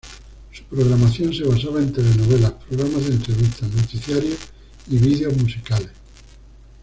[0.51, 4.37] Su programación se basaba en telenovelas, programas de entrevistas, noticiarios
[4.89, 5.91] y vídeos musicales.